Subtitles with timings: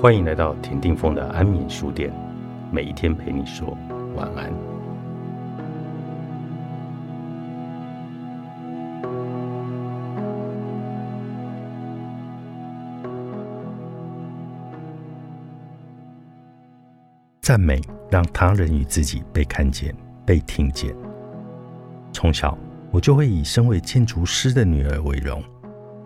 [0.00, 2.10] 欢迎来到田定峰的安眠书店，
[2.72, 3.76] 每一天陪你说
[4.16, 4.50] 晚安。
[17.42, 19.94] 赞美让他人与自己被看见、
[20.24, 20.96] 被听见。
[22.10, 22.56] 从小，
[22.90, 25.42] 我就会以身为建筑师的女儿为荣。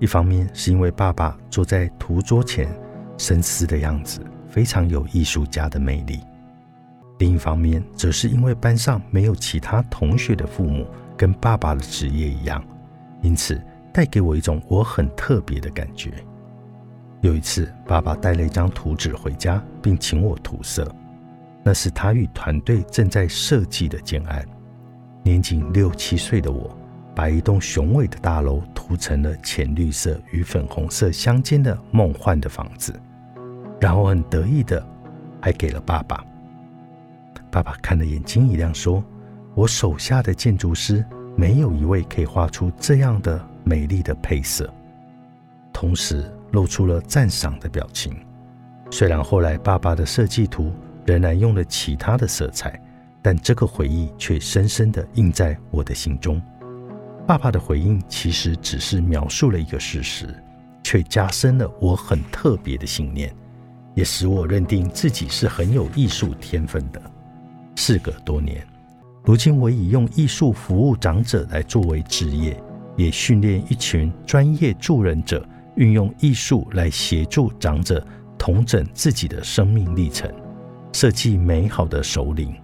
[0.00, 2.68] 一方面是因为爸爸坐在图桌前。
[3.18, 6.20] 深思的样子非常有艺术家的魅力。
[7.18, 12.62] 另一方面，则是因为班上没有其他同学的父母跟爸爸的职业一样，
[13.22, 13.60] 因此
[13.92, 16.12] 带给我一种我很特别的感觉。
[17.22, 20.86] 有一次，爸爸带了一张图纸回家，并请我涂色。
[21.64, 24.46] 那是他与团队正在设计的建案。
[25.22, 26.76] 年仅六七岁的我，
[27.14, 32.94] 把一栋雄伟的大楼涂成了浅绿色与粉红色相间的梦幻的房子。
[33.80, 34.84] 然后很得意的，
[35.40, 36.24] 还给了爸爸。
[37.50, 39.02] 爸爸看了眼睛一亮，说
[39.54, 41.04] ：“我手下的建筑师
[41.36, 44.72] 没有一位可以画出这样的美丽的配色。”
[45.74, 48.16] 同时露出了赞赏的表情。
[48.90, 50.72] 虽然后来爸爸的设计图
[51.04, 52.80] 仍然用了其他的色彩，
[53.20, 56.40] 但这个回忆却深深的印在我的心中。
[57.26, 60.26] 爸爸的回应其实只是描述了一个事实，
[60.84, 63.34] 却加深了我很特别的信念。
[63.94, 67.00] 也使我认定自己是很有艺术天分的。
[67.74, 68.64] 事隔多年，
[69.24, 72.62] 如今我以用艺术服务长者来作为职业，
[72.94, 75.44] 也训练一群专业助人者，
[75.76, 78.06] 运用艺术来协助长者
[78.38, 80.30] 统整自己的生命历程，
[80.92, 82.54] 设计美好的首领。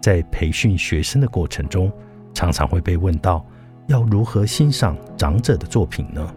[0.00, 1.92] 在培训学生的过程中，
[2.32, 3.44] 常常会被问到：
[3.86, 6.34] 要如何欣赏长者的作品呢？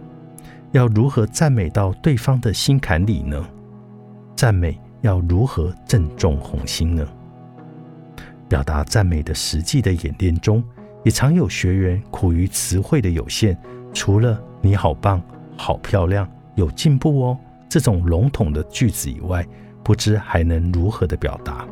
[0.72, 3.44] 要如何赞美到对方的心坎里呢？
[4.36, 7.06] 赞美要如何正中红心呢？
[8.48, 10.64] 表达赞美的实际的演练中，
[11.04, 13.58] 也常有学员苦于词汇的有限，
[13.94, 15.22] 除了“你好棒
[15.58, 17.38] ”“好漂亮”“有进步哦”
[17.68, 19.46] 这种笼统的句子以外，
[19.84, 21.68] 不知还能如何的表达。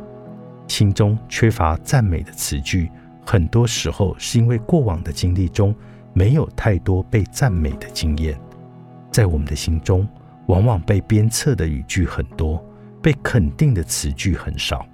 [0.66, 2.90] 心中缺乏赞美的词句，
[3.30, 5.74] 很多时候是因为过往的经历中
[6.14, 8.40] 没有太多被赞美的经验，
[9.10, 10.08] 在我们的心中。
[10.46, 12.64] 往往被鞭策的语句很多，
[13.02, 14.86] 被肯定的词句很少。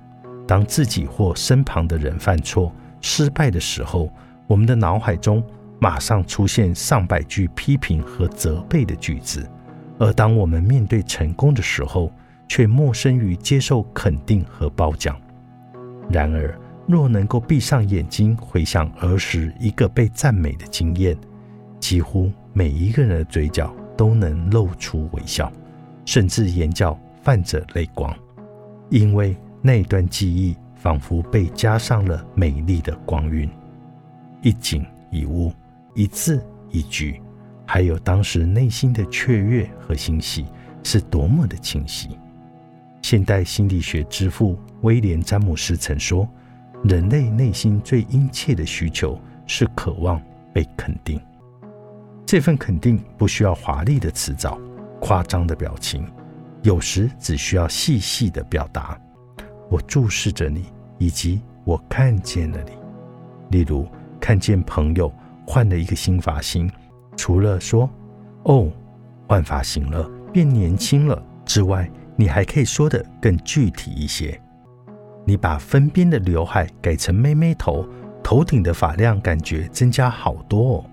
[0.49, 4.11] 当自己或身旁的人犯错、失败的时候，
[4.49, 5.41] 我们的脑海中
[5.79, 9.43] 马上出现上百句批评和责备的句子；
[9.97, 12.11] 而当我们面对成功的时候，
[12.49, 15.17] 却陌生于接受肯定和褒奖。
[16.11, 16.53] 然而，
[16.87, 21.17] 若能够闭上眼睛回想儿时一个被赞美的经验，
[21.81, 23.75] 几乎每一个人的嘴角。
[23.97, 25.53] 都能露出微笑，
[26.05, 28.13] 甚至眼角泛着泪光，
[28.91, 33.49] 因为那段记忆仿佛被加上了美丽的光晕。
[34.43, 35.53] 一景一物，
[35.95, 37.21] 一字一句，
[37.65, 40.45] 还有当时内心的雀跃和欣喜，
[40.83, 42.19] 是多么的清晰。
[43.01, 46.29] 现代心理学之父威廉·詹姆斯曾说
[46.85, 50.21] ：“人类内心最殷切的需求是渴望
[50.53, 51.21] 被肯定。”
[52.27, 54.59] 这份肯定不需要华丽的辞藻、
[55.01, 56.07] 夸张的表情，
[56.63, 58.99] 有时只需要细细的表达。
[59.71, 60.65] 我注视着你，
[60.99, 62.73] 以及我看见了你。
[63.51, 63.87] 例如，
[64.19, 65.13] 看见朋友
[65.47, 66.71] 换了一个新发型，
[67.17, 67.89] 除了说
[68.45, 68.71] “哦，
[69.29, 74.41] 换发型了，变年轻了”之外，你还可以说的更具体一些。
[75.25, 77.87] 你把分边的刘海改成妹妹头，
[78.23, 80.85] 头顶的发量感觉增加好多哦。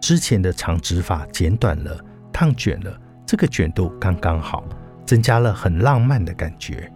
[0.00, 1.98] 之前的长直发剪短了，
[2.32, 4.64] 烫卷了，这个卷度刚刚好，
[5.04, 6.90] 增加了很浪漫的感觉。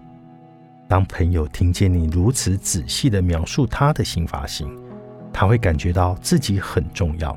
[0.88, 4.68] 当朋友听见你如此仔细的描述他的新发型，
[5.32, 7.36] 他会感觉到自己很重要。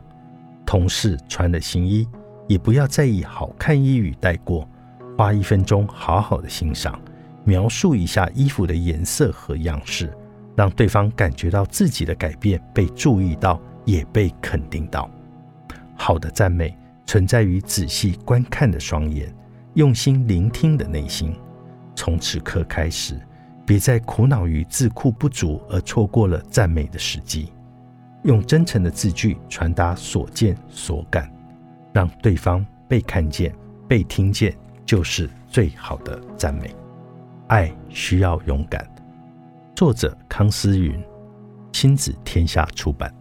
[0.66, 2.08] 同事穿了新衣，
[2.48, 4.68] 也不要在意好看一语带过，
[5.18, 7.00] 花一分钟好好的欣赏，
[7.46, 10.12] 描述一下衣服的颜色和样式，
[10.56, 15.10] 让对方感觉到自己的改变被注意到，也被肯定到。
[15.96, 16.76] 好的赞美
[17.06, 19.34] 存在于仔细观看的双眼，
[19.76, 21.34] 用心聆听的内心。
[21.96, 23.18] 从此刻开始，
[23.66, 27.54] 别再苦恼于字库不足而错过了赞美的时机。
[28.24, 31.32] 用真诚的字句传达所见所感，
[31.94, 33.54] 让对方被看见、
[33.88, 34.54] 被听见，
[34.84, 36.85] 就是最好的赞美。
[37.48, 38.84] 爱需要勇敢。
[39.76, 41.00] 作者：康思云，
[41.72, 43.14] 亲子天下出版。